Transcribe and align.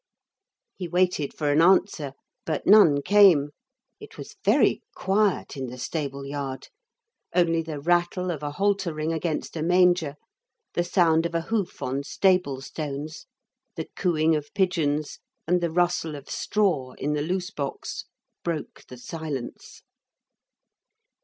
He 0.73 0.87
waited 0.87 1.31
for 1.31 1.51
an 1.51 1.61
answer. 1.61 2.13
But 2.43 2.65
none 2.65 3.03
came. 3.03 3.51
It 3.99 4.17
was 4.17 4.35
very 4.43 4.81
quiet 4.95 5.55
in 5.55 5.67
the 5.67 5.77
stable 5.77 6.25
yard. 6.25 6.69
Only 7.35 7.61
the 7.61 7.79
rattle 7.79 8.31
of 8.31 8.41
a 8.41 8.49
halter 8.49 8.95
ring 8.95 9.13
against 9.13 9.55
a 9.55 9.61
manger, 9.61 10.15
the 10.73 10.83
sound 10.83 11.27
of 11.27 11.35
a 11.35 11.41
hoof 11.41 11.83
on 11.83 12.01
stable 12.01 12.61
stones, 12.61 13.27
the 13.75 13.87
cooing 13.95 14.35
of 14.35 14.51
pigeons 14.55 15.19
and 15.45 15.61
the 15.61 15.69
rustle 15.69 16.15
of 16.15 16.31
straw 16.31 16.93
in 16.93 17.13
the 17.13 17.21
loose 17.21 17.51
box 17.51 18.05
broke 18.43 18.83
the 18.87 18.97
silence. 18.97 19.83